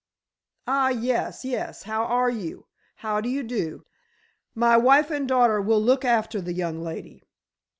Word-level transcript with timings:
"Ah, 0.65 0.89
yes, 0.89 1.45
yes. 1.45 1.83
How 1.83 2.05
are 2.05 2.31
you? 2.31 2.65
How 2.95 3.21
do 3.21 3.29
you 3.29 3.43
do? 3.43 3.85
My 4.55 4.75
wife 4.75 5.11
and 5.11 5.27
daughter 5.27 5.61
will 5.61 5.79
look 5.79 6.03
after 6.03 6.41
the 6.41 6.53
young 6.53 6.81
lady. 6.81 7.21